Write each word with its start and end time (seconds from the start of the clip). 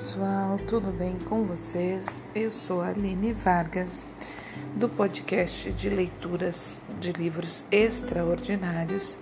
pessoal, 0.00 0.58
tudo 0.66 0.90
bem 0.90 1.14
com 1.28 1.44
vocês? 1.44 2.24
Eu 2.34 2.50
sou 2.50 2.80
a 2.80 2.88
Aline 2.88 3.34
Vargas, 3.34 4.06
do 4.74 4.88
podcast 4.88 5.70
de 5.72 5.90
leituras 5.90 6.80
de 6.98 7.12
livros 7.12 7.66
extraordinários 7.70 9.20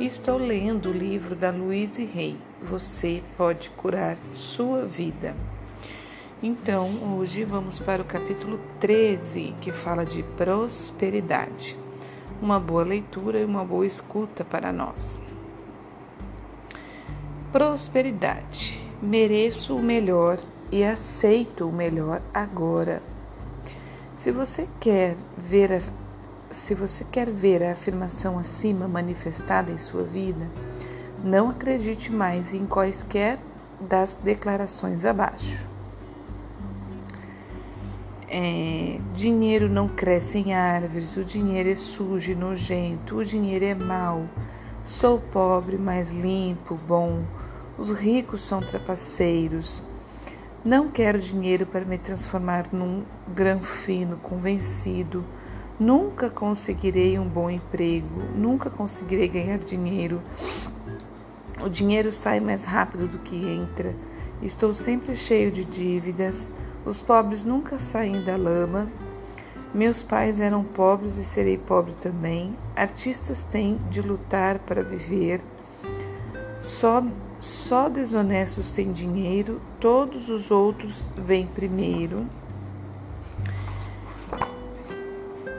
e 0.00 0.06
estou 0.06 0.38
lendo 0.38 0.88
o 0.88 0.94
livro 0.94 1.36
da 1.36 1.50
Louise 1.50 2.06
Rey, 2.06 2.38
Você 2.62 3.22
Pode 3.36 3.68
Curar 3.68 4.16
Sua 4.32 4.86
Vida. 4.86 5.36
Então, 6.42 6.88
hoje 7.18 7.44
vamos 7.44 7.78
para 7.78 8.00
o 8.00 8.06
capítulo 8.06 8.58
13, 8.80 9.54
que 9.60 9.70
fala 9.70 10.06
de 10.06 10.22
prosperidade. 10.22 11.76
Uma 12.40 12.58
boa 12.58 12.82
leitura 12.82 13.40
e 13.40 13.44
uma 13.44 13.62
boa 13.62 13.84
escuta 13.84 14.42
para 14.42 14.72
nós. 14.72 15.20
Prosperidade. 17.52 18.87
Mereço 19.00 19.76
o 19.76 19.82
melhor 19.82 20.38
e 20.72 20.82
aceito 20.82 21.68
o 21.68 21.72
melhor 21.72 22.20
agora. 22.34 23.00
Se 24.16 24.32
você 24.32 24.68
quer 24.80 25.16
ver 25.36 25.72
a, 25.72 25.80
se 26.50 26.74
você 26.74 27.04
quer 27.04 27.30
ver 27.30 27.62
a 27.62 27.72
afirmação 27.72 28.38
acima 28.38 28.88
manifestada 28.88 29.70
em 29.70 29.78
sua 29.78 30.02
vida, 30.02 30.48
não 31.22 31.50
acredite 31.50 32.10
mais 32.10 32.52
em 32.52 32.66
quaisquer 32.66 33.38
das 33.80 34.16
declarações 34.16 35.04
abaixo. 35.04 35.68
É, 38.28 38.98
dinheiro 39.14 39.68
não 39.68 39.88
cresce 39.88 40.38
em 40.38 40.52
árvores, 40.54 41.16
o 41.16 41.24
dinheiro 41.24 41.70
é 41.70 41.76
sujo 41.76 42.32
e 42.32 42.34
nojento, 42.34 43.16
o 43.16 43.24
dinheiro 43.24 43.64
é 43.64 43.74
mau. 43.74 44.24
Sou 44.82 45.20
pobre, 45.20 45.78
mas 45.78 46.10
limpo, 46.10 46.74
bom. 46.86 47.22
Os 47.78 47.92
ricos 47.92 48.42
são 48.42 48.60
trapaceiros. 48.60 49.84
Não 50.64 50.88
quero 50.88 51.20
dinheiro 51.20 51.64
para 51.64 51.84
me 51.84 51.96
transformar 51.96 52.66
num 52.72 53.04
grão 53.32 53.60
fino, 53.60 54.16
convencido. 54.16 55.24
Nunca 55.78 56.28
conseguirei 56.28 57.20
um 57.20 57.28
bom 57.28 57.48
emprego, 57.48 58.20
nunca 58.34 58.68
conseguirei 58.68 59.28
ganhar 59.28 59.58
dinheiro. 59.58 60.20
O 61.62 61.68
dinheiro 61.68 62.12
sai 62.12 62.40
mais 62.40 62.64
rápido 62.64 63.06
do 63.06 63.20
que 63.20 63.36
entra. 63.36 63.94
Estou 64.42 64.74
sempre 64.74 65.14
cheio 65.14 65.52
de 65.52 65.64
dívidas. 65.64 66.50
Os 66.84 67.00
pobres 67.00 67.44
nunca 67.44 67.78
saem 67.78 68.24
da 68.24 68.36
lama. 68.36 68.88
Meus 69.72 70.02
pais 70.02 70.40
eram 70.40 70.64
pobres 70.64 71.16
e 71.16 71.24
serei 71.24 71.56
pobre 71.56 71.94
também. 71.94 72.56
Artistas 72.74 73.44
têm 73.44 73.78
de 73.88 74.02
lutar 74.02 74.58
para 74.58 74.82
viver. 74.82 75.40
Só 76.60 77.04
só 77.40 77.88
desonestos 77.88 78.70
têm 78.70 78.90
dinheiro, 78.90 79.60
todos 79.78 80.28
os 80.28 80.50
outros 80.50 81.08
vêm 81.16 81.46
primeiro. 81.46 82.26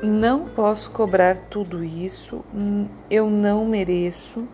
Não 0.03 0.47
posso 0.47 0.91
cobrar 0.91 1.37
tudo 1.37 1.83
isso, 1.83 2.43
eu 3.09 3.29
não 3.29 3.65
mereço. 3.65 4.47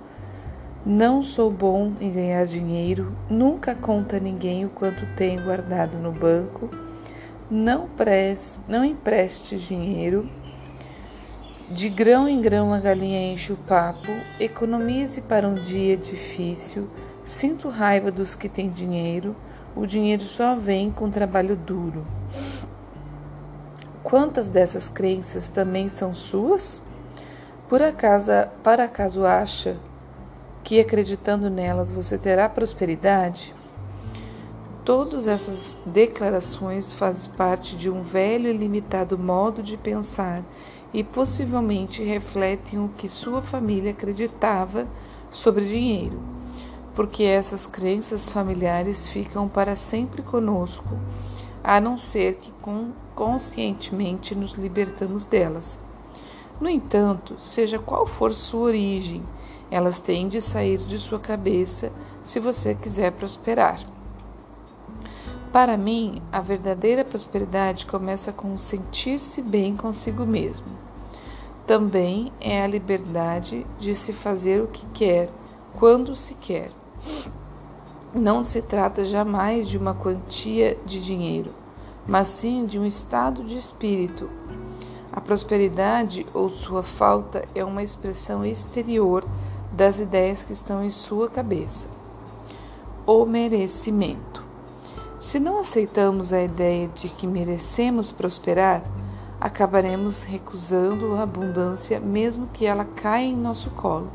Não 0.85 1.23
sou 1.23 1.49
bom 1.49 1.93
em 1.99 2.11
ganhar 2.11 2.45
dinheiro, 2.45 3.11
nunca 3.27 3.73
conta 3.73 4.17
a 4.17 4.19
ninguém 4.19 4.65
o 4.65 4.69
quanto 4.69 5.03
tenho 5.15 5.43
guardado 5.43 5.97
no 5.97 6.11
banco. 6.11 6.69
Não, 7.49 7.87
preste, 7.87 8.59
não 8.67 8.85
empreste 8.85 9.57
dinheiro. 9.57 10.29
De 11.71 11.89
grão 11.89 12.29
em 12.29 12.39
grão 12.39 12.71
a 12.71 12.79
galinha 12.79 13.33
enche 13.33 13.51
o 13.51 13.57
papo. 13.57 14.11
Economize 14.39 15.21
para 15.21 15.47
um 15.47 15.55
dia 15.55 15.97
difícil. 15.97 16.87
Sinto 17.25 17.69
raiva 17.69 18.11
dos 18.11 18.35
que 18.35 18.47
têm 18.47 18.69
dinheiro, 18.69 19.35
o 19.75 19.87
dinheiro 19.87 20.23
só 20.23 20.55
vem 20.55 20.91
com 20.91 21.09
trabalho 21.09 21.55
duro. 21.55 22.05
Quantas 24.03 24.47
dessas 24.47 24.87
crenças 24.87 25.49
também 25.49 25.89
são 25.89 26.13
suas? 26.13 26.79
Por 27.67 27.81
acaso, 27.81 28.31
para 28.63 28.83
acaso 28.83 29.25
acha 29.25 29.75
que 30.63 30.79
acreditando 30.79 31.49
nelas 31.49 31.91
você 31.91 32.15
terá 32.15 32.47
prosperidade? 32.47 33.55
Todas 34.85 35.27
essas 35.27 35.75
declarações 35.83 36.93
fazem 36.93 37.31
parte 37.31 37.75
de 37.75 37.89
um 37.89 38.03
velho 38.03 38.51
e 38.51 38.55
limitado 38.55 39.17
modo 39.17 39.63
de 39.63 39.77
pensar 39.77 40.43
e 40.93 41.03
possivelmente 41.03 42.03
refletem 42.03 42.79
o 42.79 42.89
que 42.89 43.09
sua 43.09 43.41
família 43.41 43.91
acreditava 43.91 44.85
sobre 45.31 45.65
dinheiro 45.65 46.34
porque 46.95 47.23
essas 47.23 47.67
crenças 47.67 48.31
familiares 48.31 49.09
ficam 49.09 49.47
para 49.49 49.75
sempre 49.75 50.21
conosco, 50.21 50.97
a 51.63 51.79
não 51.81 51.97
ser 51.97 52.35
que 52.35 52.53
conscientemente 53.13 54.33
nos 54.33 54.53
libertamos 54.53 55.25
delas. 55.25 55.77
No 56.59 56.69
entanto, 56.69 57.35
seja 57.39 57.77
qual 57.77 58.07
for 58.07 58.33
sua 58.33 58.67
origem, 58.67 59.21
elas 59.69 59.99
têm 59.99 60.29
de 60.29 60.39
sair 60.39 60.77
de 60.77 60.97
sua 60.97 61.19
cabeça 61.19 61.91
se 62.23 62.39
você 62.39 62.73
quiser 62.73 63.11
prosperar. 63.11 63.79
Para 65.51 65.77
mim, 65.77 66.21
a 66.31 66.39
verdadeira 66.39 67.03
prosperidade 67.03 67.85
começa 67.85 68.31
com 68.31 68.57
sentir-se 68.57 69.41
bem 69.41 69.75
consigo 69.75 70.25
mesmo. 70.25 70.67
Também 71.65 72.31
é 72.39 72.61
a 72.61 72.67
liberdade 72.67 73.65
de 73.79 73.95
se 73.95 74.13
fazer 74.13 74.61
o 74.61 74.67
que 74.67 74.85
quer, 74.93 75.29
quando 75.77 76.15
se 76.15 76.35
quer. 76.35 76.69
Não 78.13 78.45
se 78.45 78.61
trata 78.61 79.03
jamais 79.03 79.67
de 79.67 79.77
uma 79.77 79.93
quantia 79.93 80.77
de 80.85 81.03
dinheiro, 81.03 81.51
mas 82.07 82.29
sim 82.29 82.65
de 82.65 82.79
um 82.79 82.85
estado 82.85 83.43
de 83.43 83.57
espírito. 83.57 84.29
A 85.11 85.19
prosperidade 85.19 86.25
ou 86.33 86.49
sua 86.49 86.81
falta 86.81 87.43
é 87.53 87.63
uma 87.63 87.83
expressão 87.83 88.45
exterior 88.45 89.25
das 89.71 89.99
ideias 89.99 90.43
que 90.43 90.53
estão 90.53 90.83
em 90.83 90.89
sua 90.89 91.29
cabeça. 91.29 91.87
O 93.05 93.25
merecimento. 93.25 94.43
Se 95.19 95.39
não 95.39 95.59
aceitamos 95.59 96.31
a 96.31 96.41
ideia 96.41 96.87
de 96.87 97.09
que 97.09 97.27
merecemos 97.27 98.11
prosperar, 98.11 98.81
acabaremos 99.41 100.23
recusando 100.23 101.15
a 101.15 101.23
abundância 101.23 101.99
mesmo 101.99 102.47
que 102.47 102.65
ela 102.65 102.85
caia 102.85 103.25
em 103.25 103.35
nosso 103.35 103.69
colo. 103.71 104.09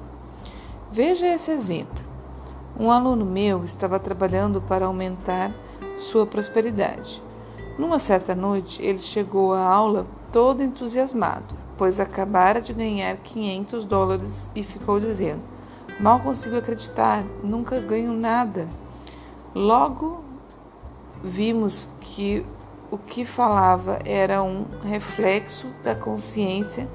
Veja 0.91 1.27
esse 1.27 1.51
exemplo. 1.51 2.10
Um 2.81 2.91
aluno 2.91 3.27
meu 3.27 3.63
estava 3.63 4.01
trabalhando 4.01 4.59
para 4.63 4.87
aumentar 4.87 5.53
sua 5.99 6.25
prosperidade. 6.25 7.23
Numa 7.79 7.99
certa 7.99 8.35
noite, 8.35 8.83
ele 8.83 9.01
chegou 9.01 9.53
à 9.53 9.61
aula 9.61 10.07
todo 10.33 10.63
entusiasmado, 10.63 11.55
pois 11.77 12.01
acabara 12.01 12.59
de 12.59 12.73
ganhar 12.73 13.19
500 13.19 13.85
dólares 13.85 14.51
e 14.57 14.63
ficou 14.63 14.99
dizendo: 14.99 15.43
Mal 16.01 16.21
consigo 16.21 16.57
acreditar, 16.57 17.23
nunca 17.45 17.79
ganho 17.81 18.15
nada. 18.15 18.67
Logo 19.55 20.25
vimos 21.23 21.93
que 22.01 22.47
o 22.91 22.97
que 22.97 23.27
falava 23.27 23.99
era 24.07 24.43
um 24.43 24.65
reflexo 24.83 25.67
da 25.85 25.95
consciência 25.95 26.89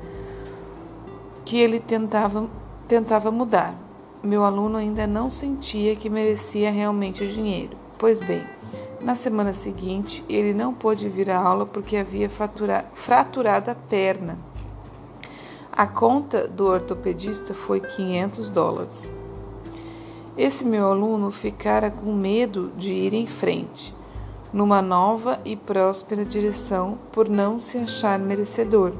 que 1.45 1.59
ele 1.59 1.79
tentava, 1.79 2.49
tentava 2.87 3.29
mudar 3.29 3.84
meu 4.25 4.43
aluno 4.43 4.77
ainda 4.77 5.05
não 5.05 5.29
sentia 5.29 5.95
que 5.95 6.09
merecia 6.09 6.71
realmente 6.71 7.23
o 7.23 7.27
dinheiro. 7.27 7.77
Pois 7.97 8.19
bem, 8.19 8.43
na 9.01 9.15
semana 9.15 9.53
seguinte, 9.53 10.23
ele 10.27 10.53
não 10.53 10.73
pôde 10.73 11.07
vir 11.07 11.29
à 11.29 11.39
aula 11.39 11.65
porque 11.65 11.95
havia 11.95 12.29
fraturado 12.29 13.71
a 13.71 13.75
perna. 13.75 14.37
A 15.71 15.85
conta 15.85 16.47
do 16.47 16.65
ortopedista 16.67 17.53
foi 17.53 17.81
500 17.81 18.49
dólares. 18.49 19.13
Esse 20.37 20.65
meu 20.65 20.87
aluno 20.87 21.31
ficara 21.31 21.91
com 21.91 22.13
medo 22.13 22.71
de 22.77 22.91
ir 22.91 23.13
em 23.13 23.25
frente, 23.25 23.93
numa 24.51 24.81
nova 24.81 25.39
e 25.45 25.55
próspera 25.55 26.25
direção, 26.25 26.97
por 27.11 27.29
não 27.29 27.59
se 27.59 27.77
achar 27.77 28.17
merecedor. 28.17 28.93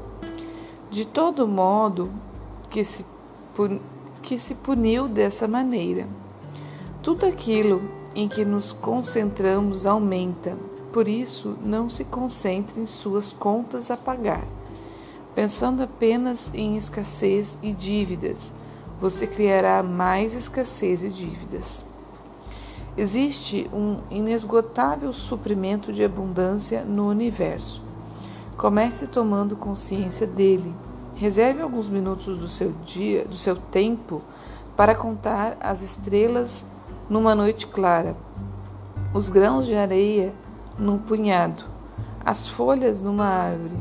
De 0.90 1.04
todo 1.04 1.48
modo 1.48 2.10
que 2.70 2.84
se 2.84 3.04
que 4.26 4.36
se 4.36 4.56
puniu 4.56 5.06
dessa 5.06 5.46
maneira. 5.46 6.04
Tudo 7.00 7.24
aquilo 7.24 7.80
em 8.12 8.26
que 8.26 8.44
nos 8.44 8.72
concentramos 8.72 9.86
aumenta, 9.86 10.58
por 10.92 11.06
isso 11.06 11.56
não 11.64 11.88
se 11.88 12.04
concentre 12.04 12.80
em 12.80 12.86
suas 12.86 13.32
contas 13.32 13.88
a 13.88 13.96
pagar. 13.96 14.44
Pensando 15.32 15.80
apenas 15.80 16.50
em 16.52 16.76
escassez 16.76 17.56
e 17.62 17.72
dívidas, 17.72 18.52
você 19.00 19.28
criará 19.28 19.80
mais 19.80 20.34
escassez 20.34 21.04
e 21.04 21.08
dívidas. 21.08 21.84
Existe 22.96 23.70
um 23.72 23.98
inesgotável 24.10 25.12
suprimento 25.12 25.92
de 25.92 26.02
abundância 26.02 26.82
no 26.82 27.08
universo. 27.08 27.80
Comece 28.56 29.06
tomando 29.06 29.54
consciência 29.54 30.26
dele 30.26 30.74
Reserve 31.16 31.62
alguns 31.62 31.88
minutos 31.88 32.38
do 32.38 32.46
seu 32.46 32.72
dia, 32.84 33.24
do 33.24 33.36
seu 33.36 33.56
tempo, 33.56 34.20
para 34.76 34.94
contar 34.94 35.56
as 35.60 35.80
estrelas 35.80 36.62
numa 37.08 37.34
noite 37.34 37.66
clara. 37.66 38.14
os 39.14 39.30
grãos 39.30 39.66
de 39.66 39.74
areia 39.74 40.34
num 40.78 40.98
punhado, 40.98 41.64
as 42.22 42.46
folhas 42.46 43.00
numa 43.00 43.24
árvore, 43.24 43.78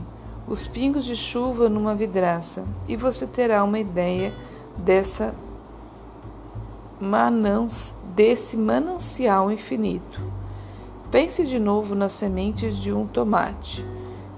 os 0.47 0.65
pingos 0.65 1.03
de 1.03 1.13
chuva 1.13 1.67
numa 1.67 1.93
vidraça, 1.93 2.63
e 2.87 2.95
você 2.95 3.27
terá 3.27 3.65
uma 3.65 3.79
ideia 3.79 4.33
dessa 4.77 5.35
manans, 7.01 7.93
desse 8.15 8.55
manancial 8.55 9.51
infinito. 9.51 10.21
Pense 11.11 11.45
de 11.45 11.59
novo 11.59 11.95
nas 11.95 12.13
sementes 12.13 12.77
de 12.77 12.93
um 12.93 13.05
tomate. 13.05 13.85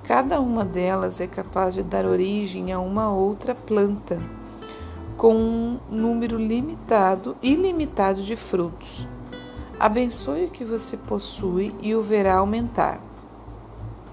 Cada 0.08 0.40
uma 0.40 0.64
delas 0.64 1.20
é 1.20 1.28
capaz 1.28 1.74
de 1.74 1.84
dar 1.84 2.06
origem 2.06 2.72
a 2.72 2.80
uma 2.80 3.12
outra 3.12 3.54
planta, 3.54 4.18
com 5.18 5.36
um 5.36 5.80
número 5.90 6.38
limitado, 6.38 7.36
ilimitado 7.42 8.24
de 8.24 8.38
frutos. 8.38 9.06
Abençoe 9.78 10.46
o 10.46 10.50
que 10.50 10.64
você 10.64 10.96
possui 10.96 11.76
e 11.82 11.94
o 11.94 12.02
verá 12.02 12.36
aumentar. 12.36 13.02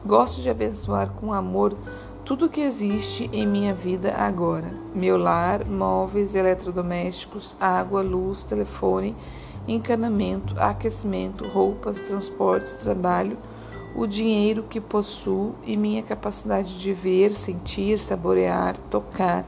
Gosto 0.05 0.43
de 0.43 0.51
abençoar 0.51 1.11
com 1.11 1.33
amor 1.33 1.77
tudo 2.25 2.49
que 2.49 2.61
existe 2.61 3.31
em 3.33 3.47
minha 3.47 3.73
vida 3.73 4.17
agora: 4.17 4.73
meu 4.93 5.17
lar, 5.17 5.65
móveis, 5.65 6.35
eletrodomésticos, 6.35 7.57
água, 7.61 8.03
luz, 8.03 8.43
telefone, 8.43 9.15
encanamento, 9.69 10.59
aquecimento, 10.59 11.47
roupas, 11.47 12.01
transportes, 12.01 12.75
trabalho, 12.75 13.39
o 13.95 14.07
dinheiro 14.07 14.65
que 14.65 14.81
possuo 14.81 15.55
e 15.63 15.77
minha 15.77 16.03
capacidade 16.03 16.79
de 16.79 16.93
ver, 16.93 17.35
sentir, 17.35 17.99
saborear, 17.99 18.77
tocar, 18.91 19.45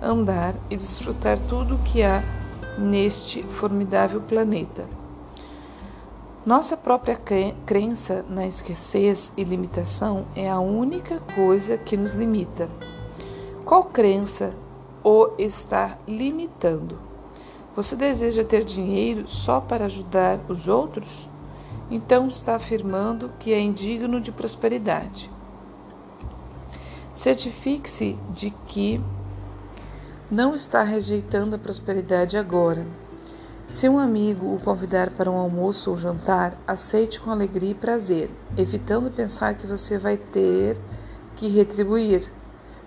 andar 0.00 0.54
e 0.70 0.76
desfrutar 0.76 1.38
tudo 1.48 1.74
o 1.74 1.82
que 1.82 2.02
há 2.02 2.22
neste 2.78 3.42
formidável 3.42 4.20
planeta. 4.20 4.86
Nossa 6.44 6.74
própria 6.74 7.20
crença 7.66 8.24
na 8.26 8.46
escassez 8.46 9.30
e 9.36 9.44
limitação 9.44 10.24
é 10.34 10.48
a 10.48 10.58
única 10.58 11.20
coisa 11.34 11.76
que 11.76 11.98
nos 11.98 12.14
limita. 12.14 12.68
Qual 13.62 13.84
crença 13.84 14.54
o 15.04 15.32
está 15.38 15.98
limitando? 16.08 16.98
Você 17.76 17.94
deseja 17.94 18.42
ter 18.42 18.64
dinheiro 18.64 19.28
só 19.28 19.60
para 19.60 19.84
ajudar 19.84 20.40
os 20.48 20.66
outros? 20.66 21.29
Então 21.90 22.28
está 22.28 22.56
afirmando 22.56 23.32
que 23.38 23.52
é 23.52 23.60
indigno 23.60 24.20
de 24.20 24.30
prosperidade. 24.30 25.30
Certifique-se 27.14 28.16
de 28.30 28.50
que 28.68 29.00
não 30.30 30.54
está 30.54 30.82
rejeitando 30.82 31.56
a 31.56 31.58
prosperidade 31.58 32.36
agora 32.38 32.86
se 33.70 33.88
um 33.88 34.00
amigo 34.00 34.52
o 34.52 34.58
convidar 34.58 35.10
para 35.10 35.30
um 35.30 35.38
almoço 35.38 35.92
ou 35.92 35.96
jantar, 35.96 36.58
aceite 36.66 37.20
com 37.20 37.30
alegria 37.30 37.70
e 37.70 37.74
prazer, 37.74 38.28
evitando 38.56 39.12
pensar 39.12 39.54
que 39.54 39.64
você 39.64 39.96
vai 39.96 40.16
ter 40.16 40.76
que 41.36 41.46
retribuir. 41.46 42.28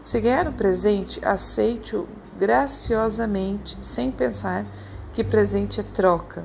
Se 0.02 0.20
ganhar 0.20 0.46
um 0.46 0.52
presente, 0.52 1.24
aceite-o 1.24 2.06
graciosamente, 2.38 3.78
sem 3.80 4.12
pensar 4.12 4.66
que 5.14 5.24
presente 5.24 5.80
é 5.80 5.84
troca. 5.84 6.44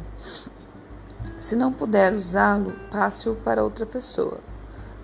Se 1.39 1.55
não 1.55 1.73
puder 1.73 2.13
usá-lo, 2.13 2.73
passe-o 2.91 3.37
para 3.37 3.63
outra 3.63 3.87
pessoa. 3.87 4.41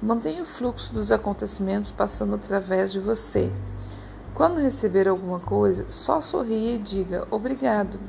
Mantenha 0.03 0.43
o 0.43 0.47
fluxo 0.47 0.93
dos 0.93 1.13
acontecimentos 1.13 1.93
passando 1.93 2.35
através 2.35 2.91
de 2.91 2.99
você. 2.99 3.53
Quando 4.35 4.61
receber 4.61 5.07
alguma 5.07 5.39
coisa, 5.39 5.87
só 5.89 6.21
sorria 6.21 6.75
e 6.75 6.79
diga 6.79 7.25
obrigado. 7.31 8.01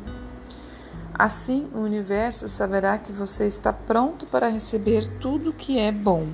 Assim, 1.14 1.70
o 1.74 1.80
universo 1.80 2.50
saberá 2.50 2.98
que 2.98 3.12
você 3.12 3.46
está 3.46 3.72
pronto 3.72 4.26
para 4.26 4.50
receber 4.50 5.08
tudo 5.20 5.54
que 5.54 5.80
é 5.80 5.92
bom. 5.92 6.28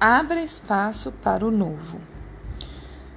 Abra 0.00 0.42
espaço 0.42 1.12
para 1.22 1.46
o 1.46 1.50
novo. 1.50 2.13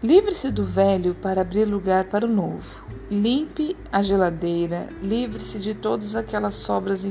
Livre-se 0.07 0.49
do 0.49 0.63
velho 0.63 1.13
para 1.15 1.41
abrir 1.41 1.65
lugar 1.65 2.05
para 2.05 2.25
o 2.25 2.31
novo. 2.31 2.85
Limpe 3.11 3.75
a 3.91 4.01
geladeira, 4.01 4.87
livre-se 5.01 5.59
de 5.59 5.75
todas 5.75 6.15
aquelas 6.15 6.55
sobras 6.55 7.05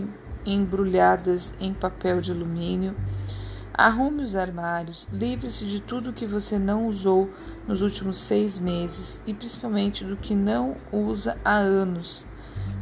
embrulhadas 0.47 1.53
em 1.61 1.75
papel 1.75 2.23
de 2.23 2.33
alumínio 2.33 2.97
Arrume 3.79 4.23
os 4.23 4.35
armários, 4.35 5.07
livre-se 5.13 5.67
de 5.67 5.81
tudo 5.81 6.11
que 6.11 6.25
você 6.25 6.59
não 6.59 6.87
usou 6.87 7.29
nos 7.69 7.83
últimos 7.83 8.17
seis 8.17 8.59
meses 8.59 9.21
e 9.27 9.35
principalmente 9.35 10.03
do 10.03 10.17
que 10.17 10.35
não 10.35 10.75
usa 10.91 11.37
há 11.45 11.57
anos. 11.57 12.25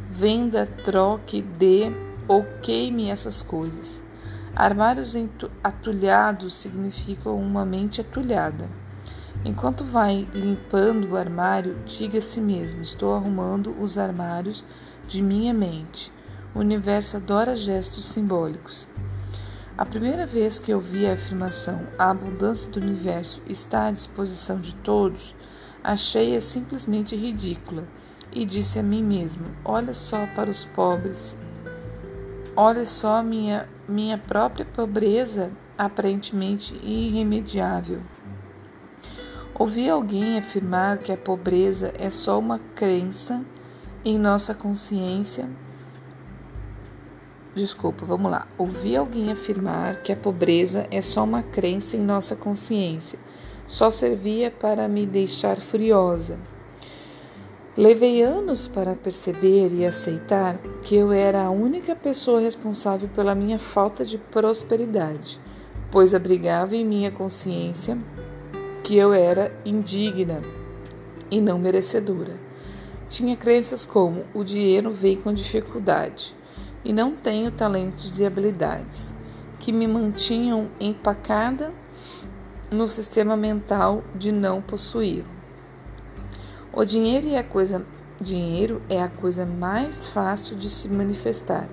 Venda, 0.09 0.65
troque, 0.85 1.41
dê 1.41 1.91
ou 2.29 2.45
queime 2.61 3.09
essas 3.09 3.41
coisas. 3.41 4.01
Armários 4.55 5.13
atulhados 5.61 6.53
significam 6.53 7.35
uma 7.35 7.65
mente 7.65 7.99
atulhada. 7.99 8.84
Enquanto 9.45 9.83
vai 9.83 10.27
limpando 10.33 11.11
o 11.11 11.15
armário, 11.15 11.77
diga 11.85 12.17
a 12.17 12.21
si 12.21 12.41
mesmo: 12.41 12.81
Estou 12.81 13.13
arrumando 13.13 13.79
os 13.79 13.95
armários 13.95 14.65
de 15.07 15.21
minha 15.21 15.53
mente. 15.53 16.11
O 16.55 16.59
universo 16.59 17.17
adora 17.17 17.55
gestos 17.55 18.05
simbólicos. 18.05 18.87
A 19.77 19.85
primeira 19.85 20.25
vez 20.25 20.57
que 20.57 20.71
eu 20.71 20.79
vi 20.79 21.05
a 21.05 21.13
afirmação 21.13 21.85
a 21.99 22.09
abundância 22.09 22.71
do 22.71 22.79
universo 22.79 23.39
está 23.45 23.85
à 23.85 23.91
disposição 23.91 24.59
de 24.59 24.73
todos, 24.75 25.35
achei-a 25.83 26.41
simplesmente 26.41 27.15
ridícula 27.15 27.83
e 28.31 28.45
disse 28.45 28.79
a 28.79 28.83
mim 28.83 29.03
mesmo: 29.03 29.45
Olha 29.63 29.93
só 29.93 30.25
para 30.27 30.49
os 30.49 30.65
pobres, 30.65 31.37
olha 32.55 32.85
só 32.87 33.21
minha, 33.21 33.69
minha 33.87 34.17
própria 34.17 34.65
pobreza 34.65 35.51
aparentemente 35.77 36.73
irremediável. 36.83 38.01
Ouvi 39.57 39.89
alguém 39.89 40.37
afirmar 40.37 40.97
que 40.97 41.11
a 41.11 41.17
pobreza 41.17 41.93
é 41.97 42.09
só 42.09 42.37
uma 42.37 42.59
crença 42.75 43.43
em 44.03 44.19
nossa 44.19 44.53
consciência 44.53 45.49
Desculpa, 47.55 48.05
vamos 48.05 48.29
lá. 48.29 48.45
Ouvi 48.57 48.97
alguém 48.97 49.31
afirmar 49.31 50.01
que 50.01 50.11
a 50.11 50.15
pobreza 50.15 50.85
é 50.91 51.01
só 51.01 51.23
uma 51.23 51.41
crença 51.41 51.95
em 51.95 52.01
nossa 52.01 52.35
consciência, 52.35 53.17
só 53.65 53.89
servia 53.89 54.51
para 54.51 54.89
me 54.89 55.05
deixar 55.05 55.55
furiosa. 55.55 56.37
Levei 57.77 58.21
anos 58.21 58.67
para 58.67 58.93
perceber 58.93 59.71
e 59.71 59.85
aceitar 59.85 60.57
que 60.81 60.97
eu 60.97 61.13
era 61.13 61.43
a 61.43 61.49
única 61.49 61.95
pessoa 61.95 62.41
responsável 62.41 63.07
pela 63.15 63.33
minha 63.33 63.57
falta 63.57 64.03
de 64.03 64.17
prosperidade, 64.17 65.39
pois 65.89 66.13
abrigava 66.13 66.75
em 66.75 66.83
minha 66.83 67.09
consciência 67.09 67.97
que 68.85 68.95
eu 68.95 69.15
era 69.15 69.51
indigna 69.65 70.43
e 71.31 71.41
não 71.41 71.57
merecedora. 71.57 72.35
Tinha 73.09 73.35
crenças 73.35 73.83
como 73.83 74.25
o 74.31 74.43
dinheiro 74.43 74.91
vem 74.91 75.15
com 75.15 75.33
dificuldade 75.33 76.35
e 76.83 76.93
não 76.93 77.15
tenho 77.15 77.49
talentos 77.49 78.19
e 78.19 78.25
habilidades 78.25 79.11
que 79.57 79.71
me 79.71 79.87
mantinham 79.87 80.69
empacada 80.79 81.73
no 82.69 82.87
sistema 82.87 83.35
mental 83.35 84.03
de 84.13 84.31
não 84.31 84.61
possuir. 84.61 85.25
O 86.71 86.85
dinheiro 86.85 87.29
é 87.29 87.39
a 87.39 87.43
coisa 87.43 87.83
dinheiro 88.21 88.83
é 88.87 89.01
a 89.01 89.09
coisa 89.09 89.47
mais 89.47 90.05
fácil 90.05 90.55
de 90.57 90.69
se 90.69 90.87
manifestar. 90.87 91.67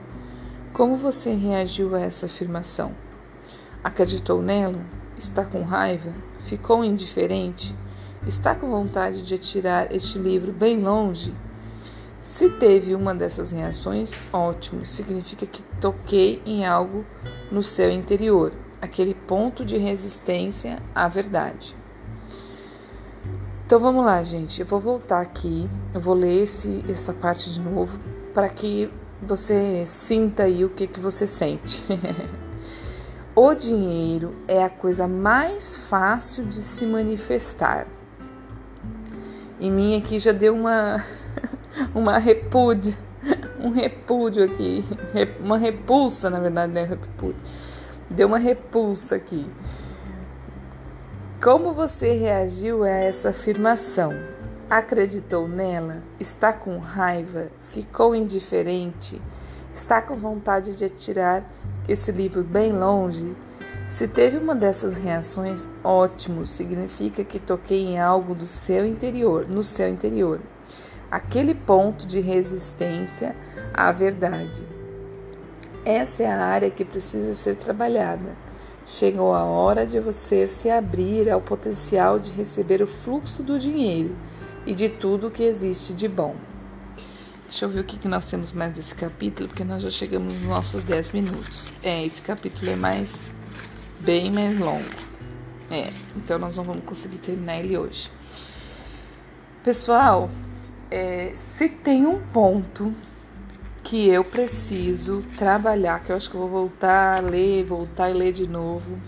Como 0.72 0.96
você 0.96 1.34
reagiu 1.34 1.94
a 1.94 2.00
essa 2.00 2.24
afirmação? 2.24 2.92
Acreditou 3.84 4.40
nela? 4.40 4.80
Está 5.18 5.44
com 5.44 5.62
raiva? 5.62 6.31
Ficou 6.42 6.84
indiferente? 6.84 7.74
Está 8.26 8.54
com 8.54 8.70
vontade 8.70 9.22
de 9.22 9.34
atirar 9.34 9.92
este 9.92 10.18
livro 10.18 10.52
bem 10.52 10.80
longe? 10.80 11.34
Se 12.22 12.48
teve 12.48 12.94
uma 12.94 13.14
dessas 13.14 13.50
reações, 13.50 14.12
ótimo, 14.32 14.86
significa 14.86 15.44
que 15.44 15.62
toquei 15.80 16.40
em 16.46 16.64
algo 16.64 17.04
no 17.50 17.62
seu 17.62 17.90
interior, 17.90 18.52
aquele 18.80 19.14
ponto 19.14 19.64
de 19.64 19.76
resistência 19.76 20.80
à 20.94 21.08
verdade. 21.08 21.74
Então 23.66 23.80
vamos 23.80 24.04
lá, 24.04 24.22
gente. 24.22 24.60
Eu 24.60 24.66
vou 24.66 24.78
voltar 24.78 25.20
aqui, 25.20 25.68
eu 25.94 26.00
vou 26.00 26.14
ler 26.14 26.44
esse, 26.44 26.84
essa 26.88 27.12
parte 27.12 27.52
de 27.52 27.60
novo 27.60 27.98
para 28.32 28.48
que 28.48 28.90
você 29.20 29.84
sinta 29.86 30.44
aí 30.44 30.64
o 30.64 30.68
que, 30.68 30.86
que 30.86 31.00
você 31.00 31.26
sente. 31.26 31.82
o 33.34 33.54
dinheiro 33.54 34.34
é 34.46 34.62
a 34.62 34.68
coisa 34.68 35.08
mais 35.08 35.78
fácil 35.78 36.44
de 36.44 36.56
se 36.56 36.84
manifestar. 36.84 37.86
Em 39.58 39.70
mim 39.70 39.96
aqui 39.96 40.18
já 40.18 40.32
deu 40.32 40.54
uma 40.54 41.02
uma 41.94 42.18
repúdio, 42.18 42.96
um 43.58 43.70
repúdio 43.70 44.44
aqui, 44.44 44.84
uma 45.40 45.56
repulsa, 45.56 46.28
na 46.28 46.40
verdade, 46.40 46.72
né? 46.72 46.84
Repúdio. 46.84 47.40
Deu 48.10 48.28
uma 48.28 48.38
repulsa 48.38 49.16
aqui. 49.16 49.48
Como 51.42 51.72
você 51.72 52.12
reagiu 52.12 52.84
a 52.84 52.88
essa 52.88 53.30
afirmação? 53.30 54.12
Acreditou 54.68 55.48
nela? 55.48 56.02
Está 56.20 56.52
com 56.52 56.78
raiva? 56.78 57.48
Ficou 57.70 58.14
indiferente? 58.14 59.20
Está 59.72 60.02
com 60.02 60.14
vontade 60.14 60.76
de 60.76 60.84
atirar 60.84 61.44
esse 61.88 62.12
livro 62.12 62.42
bem 62.42 62.72
longe? 62.72 63.34
Se 63.88 64.08
teve 64.08 64.38
uma 64.38 64.54
dessas 64.54 64.96
reações, 64.96 65.68
ótimo, 65.84 66.46
significa 66.46 67.24
que 67.24 67.38
toquei 67.38 67.84
em 67.84 67.98
algo 67.98 68.34
do 68.34 68.46
seu 68.46 68.86
interior, 68.86 69.46
no 69.46 69.62
seu 69.62 69.88
interior. 69.88 70.40
Aquele 71.10 71.54
ponto 71.54 72.06
de 72.06 72.20
resistência 72.20 73.36
à 73.74 73.92
verdade. 73.92 74.64
Essa 75.84 76.22
é 76.22 76.26
a 76.26 76.44
área 76.44 76.70
que 76.70 76.84
precisa 76.84 77.34
ser 77.34 77.56
trabalhada. 77.56 78.36
Chegou 78.86 79.34
a 79.34 79.44
hora 79.44 79.84
de 79.84 80.00
você 80.00 80.46
se 80.46 80.70
abrir 80.70 81.30
ao 81.30 81.40
potencial 81.40 82.18
de 82.18 82.32
receber 82.32 82.80
o 82.80 82.86
fluxo 82.86 83.42
do 83.42 83.58
dinheiro 83.58 84.16
e 84.64 84.74
de 84.74 84.88
tudo 84.88 85.30
que 85.30 85.42
existe 85.42 85.92
de 85.92 86.08
bom. 86.08 86.34
Deixa 87.52 87.66
eu 87.66 87.68
ver 87.68 87.80
o 87.80 87.84
que 87.84 88.08
nós 88.08 88.24
temos 88.24 88.50
mais 88.50 88.72
desse 88.72 88.94
capítulo, 88.94 89.46
porque 89.46 89.62
nós 89.62 89.82
já 89.82 89.90
chegamos 89.90 90.32
nos 90.32 90.48
nossos 90.48 90.84
10 90.84 91.12
minutos. 91.12 91.70
É, 91.82 92.02
esse 92.02 92.22
capítulo 92.22 92.70
é 92.70 92.76
mais 92.76 93.30
bem 94.00 94.32
mais 94.32 94.58
longo. 94.58 94.88
É, 95.70 95.92
então 96.16 96.38
nós 96.38 96.56
não 96.56 96.64
vamos 96.64 96.82
conseguir 96.82 97.18
terminar 97.18 97.58
ele 97.58 97.76
hoje. 97.76 98.10
Pessoal, 99.62 100.30
é, 100.90 101.32
se 101.34 101.68
tem 101.68 102.06
um 102.06 102.20
ponto 102.20 102.94
que 103.84 104.08
eu 104.08 104.24
preciso 104.24 105.22
trabalhar, 105.36 106.02
que 106.02 106.10
eu 106.10 106.16
acho 106.16 106.30
que 106.30 106.36
eu 106.36 106.40
vou 106.40 106.48
voltar 106.48 107.18
a 107.18 107.20
ler, 107.20 107.64
voltar 107.64 108.08
e 108.08 108.14
ler 108.14 108.32
de 108.32 108.48
novo, 108.48 108.98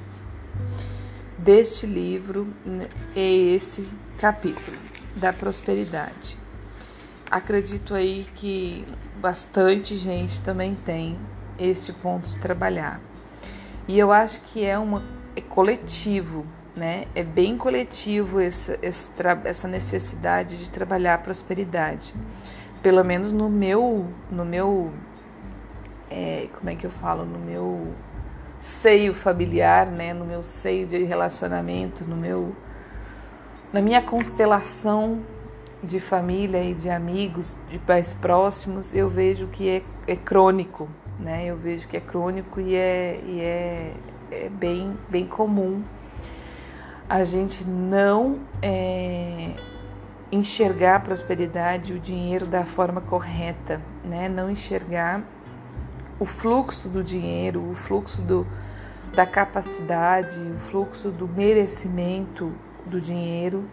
deste 1.38 1.86
livro, 1.86 2.46
é 3.16 3.26
esse 3.26 3.88
capítulo 4.18 4.76
da 5.16 5.32
prosperidade. 5.32 6.43
Acredito 7.34 7.96
aí 7.96 8.24
que 8.36 8.86
bastante 9.16 9.96
gente 9.96 10.40
também 10.40 10.76
tem 10.76 11.18
este 11.58 11.92
ponto 11.92 12.28
de 12.28 12.38
trabalhar. 12.38 13.00
E 13.88 13.98
eu 13.98 14.12
acho 14.12 14.40
que 14.42 14.64
é 14.64 14.78
uma 14.78 15.02
é 15.34 15.40
coletivo, 15.40 16.46
né? 16.76 17.08
É 17.12 17.24
bem 17.24 17.58
coletivo 17.58 18.38
essa, 18.38 18.78
essa 18.80 19.66
necessidade 19.66 20.56
de 20.56 20.70
trabalhar 20.70 21.14
a 21.14 21.18
prosperidade. 21.18 22.14
Pelo 22.80 23.02
menos 23.02 23.32
no 23.32 23.50
meu, 23.50 24.06
no 24.30 24.44
meu, 24.44 24.92
é, 26.08 26.46
como 26.56 26.70
é 26.70 26.76
que 26.76 26.86
eu 26.86 26.90
falo, 26.90 27.24
no 27.24 27.40
meu 27.40 27.92
seio 28.60 29.12
familiar, 29.12 29.88
né? 29.88 30.14
No 30.14 30.24
meu 30.24 30.44
seio 30.44 30.86
de 30.86 31.02
relacionamento, 31.02 32.04
no 32.04 32.14
meu, 32.14 32.54
na 33.72 33.82
minha 33.82 34.00
constelação 34.00 35.33
de 35.84 36.00
família 36.00 36.62
e 36.62 36.74
de 36.74 36.90
amigos, 36.90 37.54
de 37.68 37.78
pais 37.78 38.14
próximos, 38.14 38.94
eu 38.94 39.08
vejo 39.08 39.46
que 39.48 39.68
é, 39.68 39.82
é 40.06 40.16
crônico, 40.16 40.88
né? 41.18 41.44
Eu 41.46 41.56
vejo 41.56 41.86
que 41.86 41.96
é 41.96 42.00
crônico 42.00 42.60
e 42.60 42.74
é, 42.74 43.20
e 43.24 43.40
é, 43.40 43.92
é 44.30 44.48
bem, 44.48 44.96
bem 45.08 45.26
comum 45.26 45.82
a 47.08 47.22
gente 47.22 47.64
não 47.64 48.40
é, 48.62 49.50
enxergar 50.32 50.96
a 50.96 51.00
prosperidade 51.00 51.92
e 51.92 51.96
o 51.96 52.00
dinheiro 52.00 52.46
da 52.46 52.64
forma 52.64 53.00
correta, 53.00 53.80
né? 54.04 54.28
Não 54.28 54.50
enxergar 54.50 55.22
o 56.18 56.24
fluxo 56.24 56.88
do 56.88 57.02
dinheiro, 57.04 57.62
o 57.70 57.74
fluxo 57.74 58.22
do, 58.22 58.46
da 59.14 59.26
capacidade, 59.26 60.38
o 60.38 60.58
fluxo 60.70 61.10
do 61.10 61.28
merecimento 61.28 62.52
do 62.86 63.00
dinheiro 63.00 63.64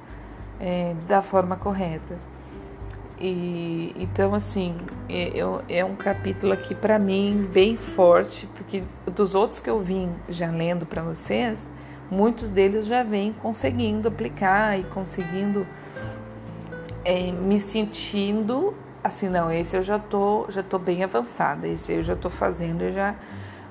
é, 0.62 0.94
da 1.08 1.24
forma 1.24 1.56
correta. 1.56 2.16
E 3.20 3.94
então 4.00 4.34
assim 4.34 4.76
é, 5.10 5.34
é 5.70 5.86
um 5.86 5.96
capítulo 5.96 6.54
aqui 6.54 6.74
para 6.74 6.98
mim 6.98 7.48
bem 7.52 7.76
forte, 7.76 8.48
porque 8.56 8.84
dos 9.06 9.36
outros 9.36 9.60
que 9.60 9.70
eu 9.70 9.80
vim 9.80 10.10
já 10.30 10.50
lendo 10.50 10.86
para 10.86 11.02
vocês, 11.02 11.60
muitos 12.10 12.50
deles 12.50 12.86
já 12.86 13.04
vêm 13.04 13.34
conseguindo 13.34 14.08
aplicar 14.08 14.80
e 14.80 14.84
conseguindo 14.84 15.68
é, 17.04 17.32
me 17.32 17.60
sentindo 17.60 18.74
assim, 19.04 19.30
não, 19.30 19.52
esse 19.52 19.76
eu 19.76 19.82
já 19.82 19.98
tô, 19.98 20.46
já 20.50 20.62
tô 20.62 20.78
bem 20.78 21.04
avançada, 21.04 21.68
esse 21.68 21.92
eu 21.92 22.04
já 22.04 22.16
tô 22.16 22.30
fazendo, 22.30 22.84
eu 22.84 22.92
já, 22.92 23.16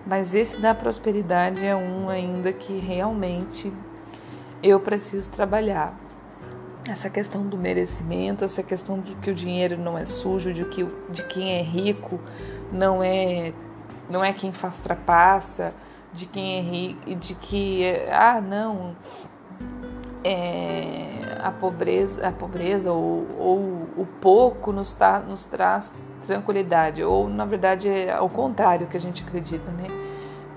mas 0.04 0.34
esse 0.34 0.58
da 0.60 0.74
prosperidade 0.74 1.64
é 1.64 1.74
um 1.74 2.08
ainda 2.08 2.52
que 2.52 2.78
realmente 2.78 3.72
eu 4.62 4.80
preciso 4.80 5.30
trabalhar 5.30 5.96
essa 6.90 7.08
questão 7.08 7.46
do 7.46 7.56
merecimento, 7.56 8.44
essa 8.44 8.62
questão 8.62 9.00
de 9.00 9.14
que 9.16 9.30
o 9.30 9.34
dinheiro 9.34 9.78
não 9.78 9.96
é 9.96 10.04
sujo, 10.04 10.52
de 10.52 10.64
que 10.64 10.86
de 11.10 11.22
quem 11.24 11.58
é 11.58 11.62
rico 11.62 12.20
não 12.72 13.02
é 13.02 13.52
não 14.08 14.24
é 14.24 14.32
quem 14.32 14.50
faz 14.50 14.80
trapaça, 14.80 15.72
de 16.12 16.26
quem 16.26 16.58
é 16.58 16.60
rico, 16.60 17.14
de 17.14 17.34
que 17.34 17.84
ah 18.10 18.40
não 18.40 18.96
é, 20.24 21.38
a 21.40 21.50
pobreza, 21.50 22.26
a 22.26 22.32
pobreza 22.32 22.92
ou, 22.92 23.26
ou 23.38 23.58
o 23.96 24.06
pouco 24.20 24.72
nos, 24.72 24.92
tá, 24.92 25.18
nos 25.20 25.44
traz 25.44 25.92
tranquilidade, 26.26 27.02
ou 27.02 27.28
na 27.28 27.44
verdade 27.44 27.88
é 27.88 28.12
ao 28.12 28.28
contrário 28.28 28.86
que 28.86 28.96
a 28.96 29.00
gente 29.00 29.22
acredita, 29.24 29.70
né? 29.72 29.86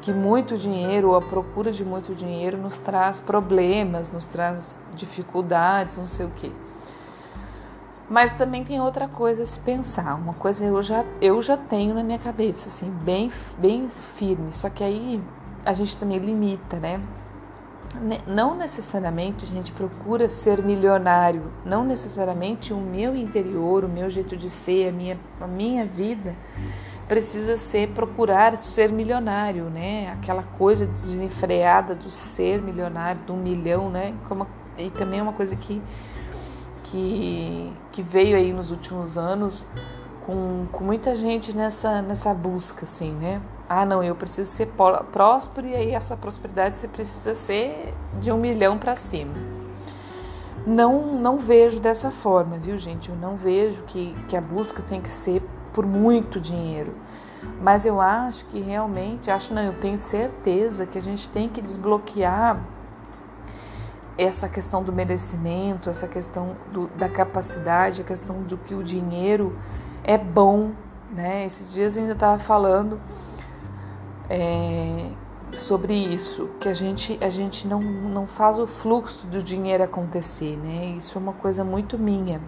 Que 0.04 0.12
muito 0.12 0.58
dinheiro, 0.58 1.12
ou 1.12 1.16
a 1.16 1.22
procura 1.22 1.72
de 1.72 1.84
muito 1.86 2.14
dinheiro, 2.14 2.58
nos 2.58 2.76
traz 2.76 3.22
problemas, 3.22 4.12
nos 4.12 4.26
traz 4.26 4.78
dificuldades, 4.96 5.98
não 5.98 6.06
sei 6.06 6.26
o 6.26 6.30
quê. 6.36 6.52
Mas 8.10 8.34
também 8.34 8.66
tem 8.66 8.82
outra 8.82 9.08
coisa 9.08 9.44
a 9.44 9.46
se 9.46 9.58
pensar. 9.62 10.16
Uma 10.16 10.34
coisa 10.34 10.66
eu 10.66 10.82
já, 10.82 11.06
eu 11.22 11.42
já 11.42 11.56
tenho 11.56 11.96
na 11.96 12.04
minha 12.04 12.20
cabeça, 12.20 12.68
assim, 12.68 12.90
bem, 12.90 13.32
bem 13.58 13.88
firme. 14.18 14.52
Só 14.52 14.70
que 14.70 14.84
aí 14.84 15.24
a 15.66 15.74
gente 15.74 15.96
também 15.96 16.20
limita, 16.20 16.76
né? 16.76 17.00
Não 18.28 18.58
necessariamente 18.58 19.46
a 19.46 19.48
gente 19.48 19.72
procura 19.72 20.28
ser 20.28 20.62
milionário. 20.62 21.50
Não 21.64 21.86
necessariamente 21.86 22.74
o 22.74 22.78
meu 22.78 23.16
interior, 23.16 23.86
o 23.86 23.90
meu 23.90 24.10
jeito 24.10 24.36
de 24.36 24.50
ser, 24.50 24.90
a 24.90 24.92
minha, 24.92 25.18
a 25.40 25.48
minha 25.48 25.86
vida 25.86 26.36
precisa 27.08 27.58
ser 27.58 27.90
procurar 27.90 28.58
ser 28.58 28.92
milionário, 28.92 29.66
né? 29.66 30.12
Aquela 30.14 30.44
coisa 30.44 30.86
desenfreada 30.86 31.96
do 31.96 32.10
ser 32.10 32.62
milionário, 32.62 33.22
do 33.22 33.34
milhão, 33.34 33.90
né? 33.90 34.14
Como, 34.28 34.48
e 34.78 34.90
também 34.90 35.20
é 35.20 35.24
uma 35.24 35.34
coisa 35.34 35.56
que, 35.56 35.82
que, 36.84 37.72
que 37.92 38.02
veio 38.02 38.36
aí 38.38 38.54
nos 38.54 38.72
últimos 38.72 39.18
anos 39.18 39.66
com, 40.26 40.66
com 40.72 40.84
muita 40.84 41.16
gente 41.16 41.56
nessa, 41.56 42.02
nessa 42.02 42.34
busca, 42.34 42.86
assim, 42.86 43.12
né? 43.12 43.42
Ah, 43.68 43.86
não, 43.86 44.04
eu 44.04 44.16
preciso 44.16 44.50
ser 44.50 44.70
próspero 45.12 45.68
e 45.68 45.76
aí 45.76 45.92
essa 45.92 46.16
prosperidade 46.16 46.78
você 46.78 46.88
precisa 46.88 47.34
ser 47.34 47.94
de 48.20 48.32
um 48.32 48.38
milhão 48.38 48.78
para 48.78 48.96
cima. 48.96 49.34
Não, 50.66 51.14
não 51.14 51.38
vejo 51.38 51.80
dessa 51.80 52.10
forma, 52.10 52.58
viu, 52.58 52.78
gente? 52.78 53.10
Eu 53.10 53.16
não 53.18 53.36
vejo 53.36 53.84
que, 53.84 54.16
que 54.30 54.38
a 54.38 54.42
busca 54.42 54.82
tem 54.82 55.02
que 55.02 55.10
ser 55.10 55.42
por 55.74 55.86
muito 55.86 56.40
dinheiro. 56.40 56.94
Mas 57.62 57.86
eu 57.86 58.00
acho 58.00 58.46
que 58.46 58.60
realmente, 58.60 59.30
acho 59.30 59.54
não, 59.54 59.64
eu 59.64 59.74
tenho 59.74 59.98
certeza 59.98 60.86
que 60.86 60.98
a 60.98 61.02
gente 61.02 61.28
tem 61.30 61.50
que 61.50 61.62
desbloquear 61.62 62.60
essa 64.18 64.48
questão 64.48 64.84
do 64.84 64.94
merecimento, 64.94 65.90
essa 65.90 66.08
questão 66.08 66.56
do, 66.72 66.88
da 66.90 67.10
capacidade, 67.10 68.02
a 68.02 68.06
questão 68.06 68.44
do 68.44 68.58
que 68.58 68.76
o 68.76 68.84
dinheiro 68.84 69.58
é 70.04 70.18
bom, 70.18 70.72
né? 71.12 71.46
Esses 71.46 71.72
dias 71.74 71.96
eu 71.96 72.04
ainda 72.04 72.14
estava 72.14 72.38
falando 72.38 73.00
é, 74.30 75.10
sobre 75.54 75.94
isso, 75.94 76.50
que 76.60 76.70
a 76.70 76.74
gente, 76.74 77.18
a 77.22 77.30
gente 77.30 77.68
não, 77.68 77.82
não 77.82 78.28
faz 78.28 78.60
o 78.60 78.68
fluxo 78.68 79.26
do 79.28 79.42
dinheiro 79.42 79.84
acontecer, 79.84 80.58
né? 80.58 80.96
Isso 80.98 81.18
é 81.18 81.22
uma 81.22 81.34
coisa 81.34 81.64
muito 81.64 81.98
minha. 81.98 82.40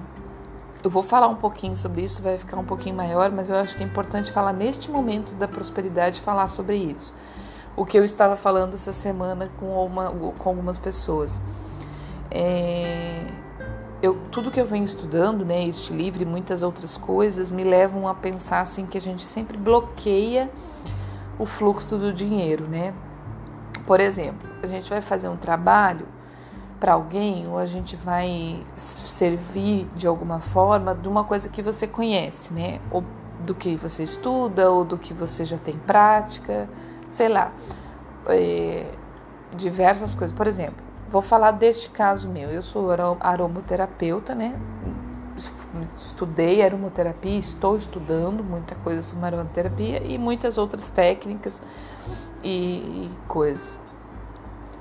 Eu 0.86 0.92
vou 0.92 1.02
falar 1.02 1.28
um 1.28 1.36
pouquinho 1.36 1.76
sobre 1.76 2.04
isso, 2.04 2.22
vai 2.22 2.38
ficar 2.38 2.60
um 2.60 2.64
pouquinho 2.64 2.96
maior, 2.96 3.32
mas 3.32 3.50
eu 3.50 3.56
acho 3.56 3.76
que 3.76 3.82
é 3.82 3.88
importante 3.88 4.32
falar 4.32 4.54
neste 4.54 4.92
momento 4.92 5.34
da 5.34 5.48
prosperidade, 5.48 6.22
falar 6.22 6.48
sobre 6.48 6.76
isso. 6.76 7.12
O 7.76 7.84
que 7.84 7.98
eu 7.98 8.06
estava 8.06 8.38
falando 8.38 8.76
essa 8.76 8.94
semana 8.94 9.50
com, 9.60 9.84
uma, 9.84 10.12
com 10.12 10.48
algumas 10.48 10.78
pessoas. 10.78 11.42
É, 12.30 13.26
eu, 14.00 14.16
tudo 14.30 14.52
que 14.52 14.62
eu 14.62 14.66
venho 14.68 14.86
estudando, 14.86 15.44
né, 15.44 15.66
este 15.66 15.92
livro 15.92 16.22
e 16.22 16.26
muitas 16.26 16.62
outras 16.62 17.00
coisas, 17.00 17.50
me 17.50 17.64
levam 17.64 18.08
a 18.08 18.14
pensar 18.14 18.60
assim 18.60 18.86
que 18.86 19.00
a 19.00 19.02
gente 19.02 19.24
sempre 19.24 19.58
bloqueia 19.58 20.52
o 21.40 21.48
fluxo 21.48 21.98
do 21.98 22.14
dinheiro, 22.14 22.68
né? 22.68 22.94
Por 23.88 24.00
exemplo, 24.00 24.48
a 24.62 24.68
gente 24.68 24.88
vai 24.88 25.02
fazer 25.02 25.30
um 25.30 25.36
trabalho 25.36 26.06
para 26.86 26.94
alguém 26.94 27.48
ou 27.48 27.58
a 27.58 27.66
gente 27.66 27.96
vai 27.96 28.62
servir 28.78 29.88
de 29.96 30.06
alguma 30.06 30.40
forma 30.40 30.94
de 30.94 31.08
uma 31.08 31.24
coisa 31.24 31.50
que 31.50 31.64
você 31.64 31.88
conhece, 31.88 32.54
né? 32.54 32.80
Ou 32.92 33.04
do 33.40 33.56
que 33.56 33.76
você 33.76 34.04
estuda 34.04 34.70
ou 34.70 34.86
do 34.86 34.96
que 34.96 35.12
você 35.12 35.46
já 35.46 35.58
tem 35.58 35.76
prática, 35.80 36.70
sei 37.10 37.28
lá, 37.28 37.52
é, 38.28 38.86
diversas 39.58 40.14
coisas. 40.14 40.38
Por 40.38 40.46
exemplo, 40.46 40.76
vou 41.10 41.24
falar 41.24 41.50
deste 41.50 41.90
caso 41.90 42.30
meu. 42.30 42.52
Eu 42.52 42.62
sou 42.62 42.90
aromoterapeuta, 43.20 44.36
né? 44.36 44.54
estudei 45.98 46.64
aromaterapia, 46.64 47.40
estou 47.40 47.76
estudando 47.76 48.44
muita 48.44 48.76
coisa 48.76 49.02
sobre 49.02 49.26
aromaterapia 49.26 50.04
e 50.04 50.20
muitas 50.20 50.56
outras 50.56 50.92
técnicas 50.92 51.64
e, 52.44 53.08
e 53.08 53.12
coisas. 53.28 53.80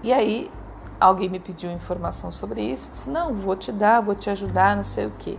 E 0.03 0.13
aí 0.13 0.51
alguém 1.01 1.29
me 1.29 1.39
pediu 1.39 1.71
informação 1.71 2.31
sobre 2.31 2.63
isso, 2.63 2.91
disse, 2.93 3.11
não, 3.11 3.35
vou 3.35 3.57
te 3.57 3.73
dar, 3.73 4.01
vou 4.01 4.15
te 4.15 4.31
ajudar, 4.31 4.77
não 4.77 4.85
sei 4.85 5.07
o 5.07 5.11
que. 5.11 5.39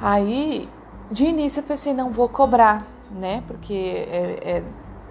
Aí, 0.00 0.68
de 1.10 1.24
início 1.26 1.60
eu 1.60 1.64
pensei, 1.64 1.92
não 1.92 2.10
vou 2.10 2.28
cobrar, 2.28 2.86
né? 3.10 3.42
Porque 3.46 3.74
é, 3.74 4.38
é, 4.44 4.62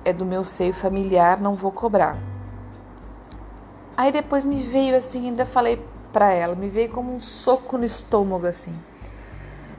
é 0.06 0.14
do 0.14 0.26
meu 0.26 0.44
seio 0.44 0.74
familiar, 0.74 1.40
não 1.40 1.54
vou 1.54 1.72
cobrar. 1.72 2.18
Aí 3.96 4.12
depois 4.12 4.44
me 4.44 4.64
veio 4.64 4.96
assim, 4.98 5.28
ainda 5.28 5.46
falei 5.46 5.84
para 6.12 6.34
ela, 6.34 6.56
me 6.56 6.70
veio 6.70 6.90
como 6.90 7.14
um 7.14 7.20
soco 7.20 7.78
no 7.78 7.86
estômago 7.86 8.48
assim. 8.48 8.74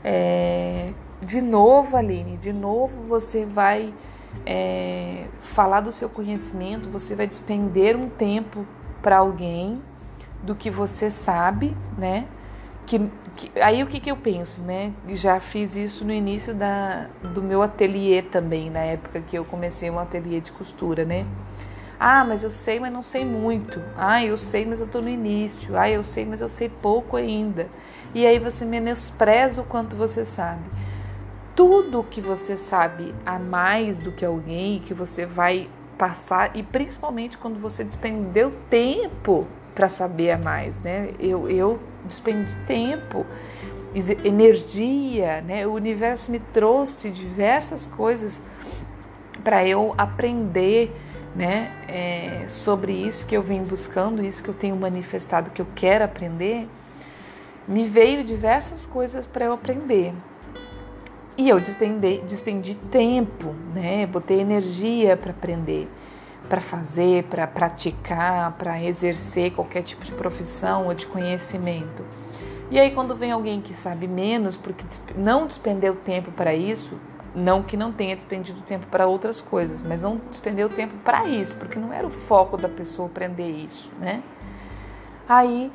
É, 0.04 0.92
de 1.20 1.40
novo, 1.40 1.96
Aline, 1.96 2.36
de 2.36 2.52
novo 2.52 3.02
você 3.08 3.44
vai 3.44 3.92
é, 4.46 5.24
falar 5.42 5.80
do 5.80 5.92
seu 5.92 6.08
conhecimento, 6.08 6.88
você 6.88 7.14
vai 7.14 7.26
despender 7.26 7.96
um 7.96 8.08
tempo 8.08 8.66
para 9.02 9.18
alguém 9.18 9.82
do 10.42 10.54
que 10.54 10.70
você 10.70 11.10
sabe, 11.10 11.76
né? 11.98 12.26
Que, 12.86 13.10
que, 13.36 13.60
aí 13.60 13.82
o 13.82 13.86
que, 13.86 14.00
que 14.00 14.10
eu 14.10 14.16
penso, 14.16 14.60
né? 14.62 14.92
Já 15.08 15.38
fiz 15.40 15.76
isso 15.76 16.04
no 16.04 16.12
início 16.12 16.54
da, 16.54 17.06
do 17.34 17.42
meu 17.42 17.62
ateliê 17.62 18.22
também, 18.22 18.70
na 18.70 18.80
época 18.80 19.20
que 19.20 19.36
eu 19.36 19.44
comecei 19.44 19.90
um 19.90 19.98
ateliê 19.98 20.40
de 20.40 20.50
costura, 20.52 21.04
né? 21.04 21.26
Ah, 21.98 22.24
mas 22.24 22.42
eu 22.42 22.50
sei, 22.50 22.80
mas 22.80 22.92
não 22.92 23.02
sei 23.02 23.24
muito. 23.24 23.80
Ah, 23.96 24.24
eu 24.24 24.36
sei, 24.36 24.66
mas 24.66 24.80
eu 24.80 24.86
estou 24.86 25.00
no 25.00 25.08
início. 25.08 25.76
Ah, 25.78 25.88
eu 25.88 26.02
sei, 26.02 26.24
mas 26.24 26.40
eu 26.40 26.48
sei 26.48 26.68
pouco 26.68 27.16
ainda. 27.16 27.68
E 28.12 28.26
aí 28.26 28.40
você 28.40 28.64
menospreza 28.64 29.60
o 29.60 29.64
quanto 29.64 29.94
você 29.94 30.24
sabe. 30.24 30.64
Tudo 31.54 32.02
que 32.02 32.20
você 32.20 32.56
sabe 32.56 33.14
a 33.24 33.38
mais 33.38 33.98
do 33.98 34.10
que 34.10 34.24
alguém, 34.24 34.80
que 34.80 34.92
você 34.92 35.24
vai 35.24 35.68
passar, 36.02 36.56
e 36.56 36.64
principalmente 36.64 37.38
quando 37.38 37.60
você 37.60 37.84
despendeu 37.84 38.50
tempo 38.68 39.46
para 39.72 39.88
saber 39.88 40.36
mais, 40.36 40.76
né? 40.80 41.10
Eu, 41.20 41.48
eu 41.48 41.78
despendi 42.04 42.52
tempo, 42.66 43.24
energia, 44.24 45.40
né? 45.42 45.64
O 45.64 45.70
universo 45.74 46.32
me 46.32 46.40
trouxe 46.40 47.08
diversas 47.08 47.86
coisas 47.86 48.42
para 49.44 49.64
eu 49.64 49.94
aprender, 49.96 50.90
né? 51.36 51.70
É, 51.86 52.48
sobre 52.48 52.90
isso 52.90 53.24
que 53.24 53.36
eu 53.36 53.42
venho 53.42 53.62
buscando, 53.62 54.24
isso 54.24 54.42
que 54.42 54.48
eu 54.48 54.54
tenho 54.54 54.74
manifestado, 54.74 55.52
que 55.52 55.62
eu 55.62 55.66
quero 55.72 56.04
aprender. 56.04 56.68
Me 57.68 57.86
veio 57.86 58.24
diversas 58.24 58.84
coisas 58.84 59.24
para 59.24 59.44
eu 59.44 59.52
aprender. 59.52 60.12
E 61.36 61.48
eu 61.48 61.58
despendi, 61.58 62.18
despendi 62.28 62.74
tempo, 62.90 63.54
né? 63.74 64.06
Botei 64.06 64.40
energia 64.40 65.16
para 65.16 65.30
aprender, 65.30 65.88
para 66.48 66.60
fazer, 66.60 67.24
para 67.24 67.46
praticar, 67.46 68.52
para 68.52 68.82
exercer 68.82 69.52
qualquer 69.52 69.82
tipo 69.82 70.04
de 70.04 70.12
profissão 70.12 70.86
ou 70.86 70.94
de 70.94 71.06
conhecimento. 71.06 72.04
E 72.70 72.78
aí 72.78 72.90
quando 72.90 73.16
vem 73.16 73.32
alguém 73.32 73.60
que 73.62 73.72
sabe 73.72 74.06
menos, 74.06 74.56
porque 74.56 74.84
não 75.16 75.46
despendeu 75.46 75.94
tempo 75.96 76.30
para 76.32 76.54
isso, 76.54 76.98
não 77.34 77.62
que 77.62 77.78
não 77.78 77.92
tenha 77.92 78.14
despendido 78.14 78.60
tempo 78.60 78.86
para 78.86 79.06
outras 79.06 79.40
coisas, 79.40 79.82
mas 79.82 80.02
não 80.02 80.20
despendeu 80.30 80.68
tempo 80.68 80.94
para 80.98 81.26
isso, 81.26 81.56
porque 81.56 81.78
não 81.78 81.92
era 81.92 82.06
o 82.06 82.10
foco 82.10 82.58
da 82.58 82.68
pessoa 82.68 83.08
aprender 83.08 83.48
isso, 83.50 83.90
né? 83.98 84.22
Aí 85.26 85.72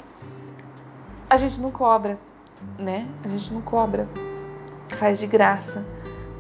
a 1.28 1.38
gente 1.38 1.60
não 1.60 1.72
cobra, 1.72 2.20
né? 2.78 3.08
A 3.24 3.28
gente 3.28 3.52
não 3.52 3.62
cobra 3.62 4.08
faz 4.96 5.20
de 5.20 5.28
graça, 5.28 5.84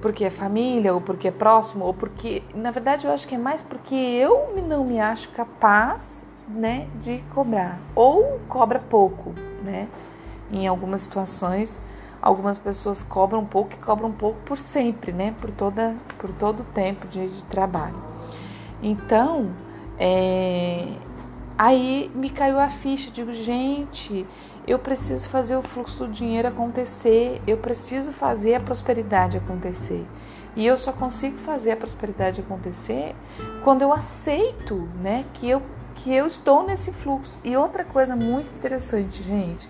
porque 0.01 0.25
é 0.25 0.29
família, 0.29 0.93
ou 0.93 1.01
porque 1.01 1.27
é 1.27 1.31
próximo, 1.31 1.85
ou 1.85 1.93
porque, 1.93 2.43
na 2.53 2.71
verdade, 2.71 3.05
eu 3.05 3.11
acho 3.11 3.27
que 3.27 3.35
é 3.35 3.37
mais 3.37 3.61
porque 3.61 3.95
eu 3.95 4.55
não 4.67 4.85
me 4.85 4.99
acho 4.99 5.29
capaz, 5.29 6.25
né, 6.47 6.87
de 7.01 7.23
cobrar, 7.33 7.77
ou 7.93 8.39
cobra 8.47 8.79
pouco, 8.79 9.33
né? 9.63 9.87
Em 10.49 10.65
algumas 10.65 11.01
situações, 11.01 11.77
algumas 12.21 12.57
pessoas 12.57 13.03
cobram 13.03 13.43
pouco 13.43 13.73
e 13.73 13.77
cobram 13.77 14.11
pouco 14.11 14.39
por 14.45 14.57
sempre, 14.57 15.11
né? 15.11 15.35
Por 15.41 15.51
toda, 15.51 15.93
por 16.17 16.31
todo 16.31 16.61
o 16.61 16.63
tempo 16.63 17.05
de, 17.07 17.27
de 17.27 17.43
trabalho. 17.43 18.01
Então, 18.81 19.51
é, 19.99 20.87
aí 21.57 22.11
me 22.13 22.29
caiu 22.29 22.59
a 22.59 22.69
ficha, 22.69 23.11
digo, 23.11 23.31
gente, 23.31 24.25
eu 24.67 24.77
preciso 24.77 25.29
fazer 25.29 25.55
o 25.55 25.61
fluxo 25.61 26.05
do 26.05 26.11
dinheiro 26.11 26.47
acontecer, 26.47 27.41
eu 27.47 27.57
preciso 27.57 28.11
fazer 28.11 28.55
a 28.55 28.59
prosperidade 28.59 29.37
acontecer. 29.37 30.05
E 30.55 30.65
eu 30.65 30.75
só 30.75 30.91
consigo 30.91 31.37
fazer 31.37 31.71
a 31.71 31.77
prosperidade 31.77 32.41
acontecer 32.41 33.15
quando 33.63 33.83
eu 33.83 33.93
aceito, 33.93 34.89
né, 35.01 35.25
que 35.33 35.49
eu 35.49 35.61
que 35.97 36.13
eu 36.13 36.27
estou 36.27 36.65
nesse 36.65 36.91
fluxo. 36.91 37.37
E 37.43 37.57
outra 37.57 37.83
coisa 37.83 38.15
muito 38.15 38.53
interessante, 38.55 39.23
gente, 39.23 39.67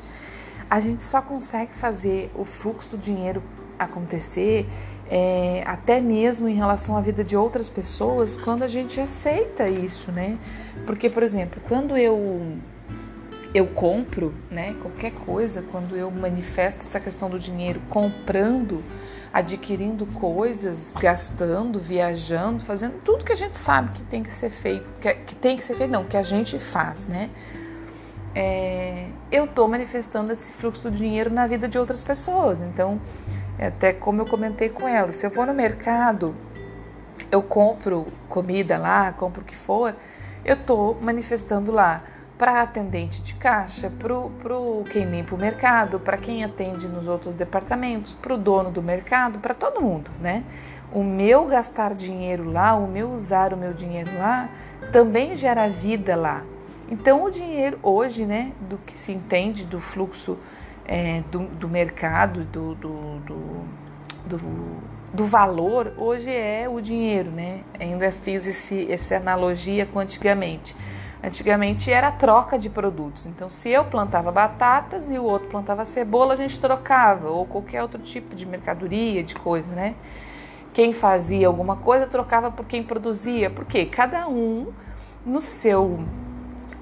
a 0.69 0.79
gente 0.79 1.03
só 1.03 1.21
consegue 1.21 1.73
fazer 1.73 2.29
o 2.35 2.43
fluxo 2.43 2.89
do 2.89 2.97
dinheiro 2.97 3.41
acontecer, 3.79 4.67
é, 5.09 5.63
até 5.65 6.01
mesmo 6.01 6.49
em 6.49 6.53
relação 6.53 6.97
à 6.97 7.01
vida 7.01 7.23
de 7.23 7.37
outras 7.37 7.69
pessoas, 7.69 8.35
quando 8.35 8.63
a 8.63 8.67
gente 8.67 8.99
aceita 8.99 9.69
isso, 9.69 10.11
né? 10.11 10.37
Porque, 10.85 11.09
por 11.09 11.23
exemplo, 11.23 11.61
quando 11.67 11.95
eu 11.95 12.57
eu 13.57 13.65
compro, 13.65 14.33
né, 14.51 14.75
qualquer 14.79 15.11
coisa, 15.11 15.63
quando 15.63 15.95
eu 15.95 16.11
manifesto 16.11 16.83
essa 16.83 16.99
questão 16.99 17.27
do 17.27 17.39
dinheiro 17.39 17.81
comprando, 17.89 18.83
adquirindo 19.33 20.05
coisas, 20.05 20.93
gastando, 20.99 21.79
viajando, 21.79 22.63
fazendo 22.63 23.01
tudo 23.01 23.25
que 23.25 23.31
a 23.31 23.35
gente 23.35 23.57
sabe 23.57 23.93
que 23.93 24.03
tem 24.03 24.21
que 24.21 24.31
ser 24.31 24.51
feito, 24.51 25.01
que, 25.01 25.11
que 25.11 25.35
tem 25.35 25.57
que 25.57 25.63
ser 25.63 25.75
feito, 25.75 25.89
não, 25.89 26.03
que 26.03 26.15
a 26.15 26.21
gente 26.21 26.59
faz, 26.59 27.05
né? 27.07 27.31
É, 28.35 29.07
eu 29.31 29.45
estou 29.45 29.67
manifestando 29.67 30.31
esse 30.31 30.51
fluxo 30.51 30.83
do 30.83 30.95
dinheiro 30.95 31.31
na 31.31 31.47
vida 31.47 31.67
de 31.67 31.79
outras 31.79 32.03
pessoas. 32.03 32.61
Então, 32.61 33.01
é 33.57 33.67
até 33.67 33.91
como 33.91 34.21
eu 34.21 34.27
comentei 34.27 34.69
com 34.69 34.87
ela, 34.87 35.11
se 35.11 35.25
eu 35.25 35.31
vou 35.31 35.47
no 35.47 35.53
mercado, 35.53 36.35
eu 37.31 37.41
compro 37.41 38.05
comida 38.29 38.77
lá, 38.77 39.11
compro 39.13 39.41
o 39.41 39.45
que 39.45 39.55
for, 39.55 39.95
eu 40.45 40.53
estou 40.53 40.95
manifestando 41.01 41.71
lá 41.71 42.03
para 42.37 42.61
atendente 42.61 43.21
de 43.21 43.33
caixa, 43.33 43.91
para 43.99 44.13
o 44.15 44.83
quem 44.91 45.05
limpa 45.05 45.35
o 45.35 45.37
mercado, 45.37 45.99
para 45.99 46.17
quem 46.17 46.43
atende 46.43 46.87
nos 46.87 47.07
outros 47.07 47.33
departamentos, 47.33 48.13
para 48.13 48.33
o 48.33 48.37
dono 48.37 48.69
do 48.69 48.81
mercado, 48.81 49.39
para 49.39 49.53
todo 49.53 49.81
mundo, 49.81 50.11
né? 50.21 50.43
O 50.91 51.03
meu 51.03 51.45
gastar 51.45 51.93
dinheiro 51.93 52.49
lá, 52.49 52.75
o 52.75 52.87
meu 52.87 53.11
usar 53.11 53.53
o 53.53 53.57
meu 53.57 53.73
dinheiro 53.73 54.11
lá, 54.17 54.49
também 54.91 55.35
gera 55.35 55.67
vida 55.67 56.15
lá. 56.15 56.43
Então, 56.89 57.23
o 57.23 57.29
dinheiro 57.29 57.77
hoje, 57.83 58.25
né, 58.25 58.53
do 58.61 58.77
que 58.77 58.97
se 58.97 59.11
entende 59.11 59.65
do 59.65 59.79
fluxo 59.79 60.37
é, 60.85 61.21
do, 61.29 61.39
do, 61.39 61.67
mercado, 61.67 62.45
do, 62.45 62.75
do, 62.75 63.15
do, 64.25 64.41
do, 65.13 65.25
valor, 65.25 65.93
hoje 65.97 66.31
é 66.31 66.65
o 66.69 66.79
dinheiro, 66.79 67.29
né? 67.29 67.61
Ainda 67.77 68.09
fiz 68.11 68.47
esse, 68.47 68.89
essa 68.89 69.17
analogia 69.17 69.85
com 69.85 69.99
antigamente. 69.99 70.73
Antigamente 71.23 71.91
era 71.91 72.11
troca 72.11 72.59
de 72.59 72.69
produtos. 72.69 73.25
Então, 73.25 73.49
se 73.49 73.69
eu 73.69 73.83
plantava 73.85 74.31
batatas 74.31 75.09
e 75.09 75.17
o 75.17 75.23
outro 75.23 75.47
plantava 75.49 75.83
cebola, 75.83 76.33
a 76.33 76.37
gente 76.37 76.59
trocava, 76.59 77.29
ou 77.29 77.45
qualquer 77.45 77.81
outro 77.81 78.01
tipo 78.01 78.35
de 78.35 78.45
mercadoria, 78.45 79.23
de 79.23 79.35
coisa, 79.35 79.73
né? 79.73 79.95
Quem 80.73 80.93
fazia 80.93 81.47
alguma 81.47 81.75
coisa 81.77 82.05
trocava 82.05 82.51
por 82.51 82.65
quem 82.65 82.83
produzia, 82.83 83.49
porque 83.49 83.85
cada 83.85 84.27
um 84.27 84.71
no 85.25 85.41
seu 85.41 85.99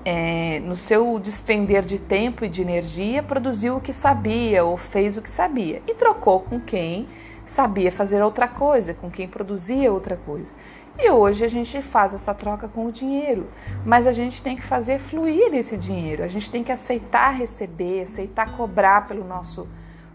é, 0.04 0.60
no 0.60 0.76
seu 0.76 1.18
despender 1.18 1.84
de 1.84 1.98
tempo 1.98 2.46
e 2.46 2.50
de 2.50 2.62
energia 2.62 3.24
produziu 3.24 3.78
o 3.78 3.82
que 3.82 3.92
sabia 3.92 4.64
ou 4.64 4.78
fez 4.78 5.18
o 5.18 5.22
que 5.22 5.30
sabia 5.30 5.82
e 5.88 5.96
trocou 5.96 6.42
com 6.42 6.60
quem 6.60 7.08
sabia 7.44 7.92
fazer 7.92 8.22
outra 8.22 8.48
coisa, 8.48 8.94
com 8.94 9.10
quem 9.10 9.28
produzia 9.28 9.92
outra 9.92 10.16
coisa. 10.16 10.54
E 10.98 11.10
hoje 11.10 11.44
a 11.44 11.48
gente 11.50 11.82
faz 11.82 12.14
essa 12.14 12.34
troca 12.34 12.70
com 12.70 12.86
o 12.86 12.92
dinheiro, 12.92 13.50
mas 13.86 14.08
a 14.08 14.14
gente 14.14 14.42
tem 14.42 14.56
que 14.56 14.64
fazer 14.64 14.98
fluir 14.98 15.54
esse 15.54 15.76
dinheiro, 15.76 16.24
a 16.24 16.28
gente 16.28 16.50
tem 16.50 16.64
que 16.64 16.72
aceitar 16.72 17.32
receber, 17.32 18.02
aceitar 18.02 18.56
cobrar 18.56 19.06
pelo 19.06 19.26
nosso, 19.26 19.68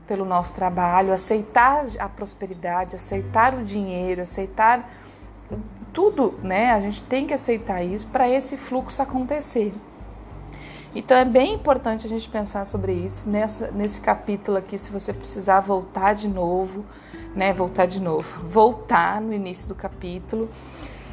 pelo 0.06 0.24
nosso 0.24 0.54
trabalho, 0.54 1.12
aceitar 1.12 1.84
a 1.98 2.08
prosperidade, 2.08 2.96
aceitar 2.96 3.54
o 3.54 3.62
dinheiro, 3.62 4.22
aceitar 4.22 4.90
tudo, 5.92 6.38
né? 6.42 6.72
A 6.72 6.80
gente 6.80 7.02
tem 7.02 7.26
que 7.26 7.34
aceitar 7.34 7.82
isso 7.82 8.06
para 8.06 8.26
esse 8.26 8.56
fluxo 8.56 9.02
acontecer. 9.02 9.74
Então 10.94 11.16
é 11.16 11.24
bem 11.24 11.54
importante 11.54 12.06
a 12.06 12.08
gente 12.08 12.28
pensar 12.28 12.64
sobre 12.64 12.92
isso 12.92 13.28
nessa, 13.28 13.70
nesse 13.70 14.00
capítulo 14.00 14.56
aqui, 14.56 14.78
se 14.78 14.90
você 14.90 15.12
precisar 15.12 15.60
voltar 15.60 16.14
de 16.14 16.26
novo 16.26 16.84
né, 17.34 17.52
voltar 17.52 17.86
de 17.86 18.00
novo, 18.00 18.46
voltar 18.48 19.20
no 19.20 19.32
início 19.32 19.68
do 19.68 19.74
capítulo 19.74 20.48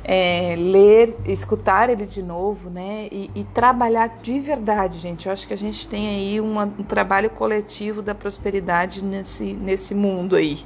é, 0.08 0.56
ler, 0.58 1.18
escutar 1.26 1.90
ele 1.90 2.06
de 2.06 2.24
novo, 2.24 2.70
né? 2.70 3.10
E, 3.12 3.30
e, 3.36 3.44
trabalhar 3.44 4.08
de 4.22 4.40
verdade, 4.40 4.98
gente. 5.00 5.28
Eu 5.28 5.34
acho 5.34 5.46
que 5.46 5.54
a 5.54 5.58
gente 5.58 5.86
tem 5.86 6.08
aí 6.08 6.40
uma, 6.40 6.64
um 6.64 6.84
trabalho 6.84 7.30
coletivo 7.30 8.02
da 8.02 8.16
prosperidade 8.16 9.04
nesse, 9.04 9.52
nesse 9.52 9.94
mundo 9.94 10.38
aí. 10.38 10.66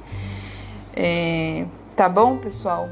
É, 0.94 1.64
tá 1.96 2.08
bom, 2.08 2.38
pessoal? 2.38 2.88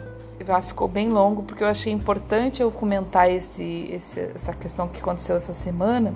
Ficou 0.65 0.89
bem 0.89 1.09
longo 1.09 1.45
porque 1.45 1.63
eu 1.63 1.69
achei 1.69 1.93
importante 1.93 2.61
eu 2.63 2.71
comentar 2.73 3.31
esse, 3.31 3.89
esse, 3.93 4.19
essa 4.19 4.53
questão 4.53 4.89
que 4.89 4.99
aconteceu 4.99 5.37
essa 5.37 5.53
semana, 5.53 6.13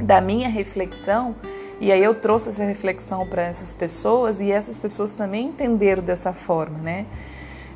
da 0.00 0.20
minha 0.20 0.48
reflexão. 0.48 1.36
E 1.82 1.92
aí 1.92 2.02
eu 2.02 2.14
trouxe 2.14 2.48
essa 2.48 2.64
reflexão 2.64 3.26
para 3.26 3.42
essas 3.42 3.74
pessoas 3.74 4.40
e 4.40 4.50
essas 4.50 4.78
pessoas 4.78 5.12
também 5.12 5.48
entenderam 5.48 6.02
dessa 6.02 6.32
forma, 6.32 6.78
né? 6.78 7.04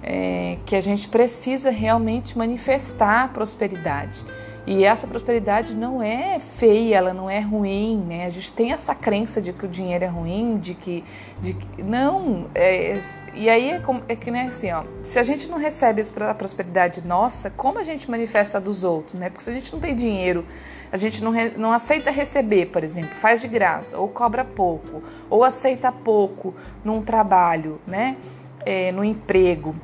é, 0.06 0.58
que 0.64 0.76
a 0.76 0.80
gente 0.80 1.08
precisa 1.08 1.68
realmente 1.70 2.38
manifestar 2.38 3.24
a 3.24 3.28
prosperidade. 3.28 4.24
E 4.64 4.84
essa 4.84 5.06
prosperidade 5.06 5.76
não 5.76 6.02
é 6.02 6.40
feia, 6.40 6.96
ela 6.96 7.14
não 7.14 7.30
é 7.30 7.38
ruim, 7.38 8.04
né? 8.04 8.26
A 8.26 8.30
gente 8.30 8.50
tem 8.50 8.72
essa 8.72 8.96
crença 8.96 9.40
de 9.40 9.52
que 9.52 9.64
o 9.64 9.68
dinheiro 9.68 10.04
é 10.04 10.08
ruim, 10.08 10.58
de 10.58 10.74
que. 10.74 11.04
De 11.40 11.54
que 11.54 11.82
não. 11.84 12.46
É, 12.52 13.00
e 13.32 13.48
aí 13.48 13.70
é, 13.70 13.78
como, 13.78 14.02
é 14.08 14.16
que 14.16 14.28
nem 14.28 14.42
assim, 14.42 14.72
ó. 14.72 14.82
Se 15.04 15.20
a 15.20 15.22
gente 15.22 15.48
não 15.48 15.56
recebe 15.56 16.02
a 16.20 16.34
prosperidade 16.34 17.06
nossa, 17.06 17.48
como 17.48 17.78
a 17.78 17.84
gente 17.84 18.10
manifesta 18.10 18.58
a 18.58 18.60
dos 18.60 18.82
outros, 18.82 19.14
né? 19.14 19.30
Porque 19.30 19.44
se 19.44 19.50
a 19.50 19.52
gente 19.52 19.72
não 19.72 19.78
tem 19.78 19.94
dinheiro, 19.94 20.44
a 20.90 20.96
gente 20.96 21.22
não, 21.22 21.31
re, 21.31 21.53
não 21.57 21.72
aceita 21.72 22.11
receber, 22.11 22.66
por 22.66 22.85
exemplo, 22.85 23.14
faz 23.16 23.40
de 23.40 23.49
graça, 23.49 23.99
ou 23.99 24.09
cobra 24.09 24.44
pouco, 24.44 25.03
ou 25.29 25.44
aceita 25.44 25.90
pouco 25.90 26.55
num 26.85 27.03
trabalho, 27.03 27.81
né? 27.87 28.16
É, 28.64 28.90
no 28.90 29.05
emprego 29.05 29.75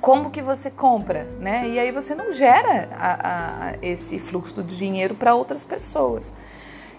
como 0.00 0.30
que 0.30 0.40
você 0.40 0.70
compra, 0.70 1.26
né? 1.38 1.68
E 1.68 1.78
aí 1.78 1.92
você 1.92 2.14
não 2.14 2.32
gera 2.32 2.88
a, 2.92 3.68
a, 3.68 3.74
esse 3.82 4.18
fluxo 4.18 4.62
de 4.62 4.76
dinheiro 4.76 5.14
para 5.14 5.34
outras 5.34 5.62
pessoas. 5.62 6.32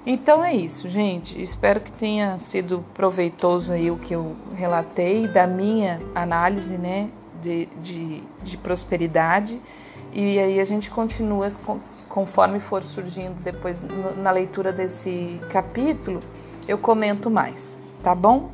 Então 0.06 0.44
é 0.44 0.54
isso, 0.54 0.90
gente. 0.90 1.40
Espero 1.42 1.80
que 1.80 1.92
tenha 1.92 2.38
sido 2.40 2.86
proveitoso 2.94 3.74
aí 3.74 3.92
o 3.92 3.98
que 3.98 4.14
eu 4.14 4.36
relatei 4.56 5.28
da 5.28 5.46
minha 5.46 6.02
análise, 6.14 6.78
né, 6.78 7.10
de, 7.42 7.68
de, 7.82 8.24
de 8.44 8.58
prosperidade. 8.58 9.60
E 10.14 10.40
aí 10.40 10.60
a 10.60 10.66
gente 10.66 10.90
continua 10.90 11.52
conforme 12.12 12.60
for 12.60 12.84
surgindo 12.84 13.41
depois 13.41 13.82
na 14.17 14.32
leitura 14.32 14.71
desse 14.71 15.39
capítulo, 15.50 16.19
eu 16.67 16.78
comento 16.78 17.32
mais, 17.32 17.78
tá 18.04 18.13
bom? 18.13 18.52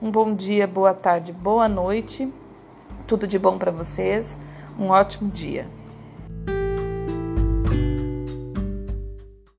Um 0.00 0.10
bom 0.10 0.34
dia, 0.34 0.66
boa 0.66 0.94
tarde, 0.94 1.32
boa 1.32 1.68
noite. 1.68 2.32
Tudo 3.06 3.26
de 3.26 3.38
bom 3.38 3.58
para 3.58 3.72
vocês. 3.72 4.38
Um 4.78 4.90
ótimo 4.90 5.30
dia. 5.30 5.66